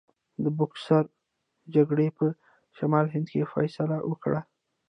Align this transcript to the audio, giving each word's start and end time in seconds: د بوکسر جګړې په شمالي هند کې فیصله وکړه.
د 0.43 0.45
بوکسر 0.57 1.03
جګړې 1.75 2.07
په 2.17 2.25
شمالي 2.77 3.09
هند 3.13 3.27
کې 3.31 3.49
فیصله 3.53 3.97
وکړه. 4.09 4.41